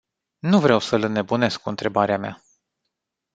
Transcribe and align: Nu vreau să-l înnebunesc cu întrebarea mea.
Nu 0.39 0.59
vreau 0.59 0.79
să-l 0.79 1.01
înnebunesc 1.01 1.61
cu 1.61 1.69
întrebarea 1.69 2.17
mea. 2.17 2.41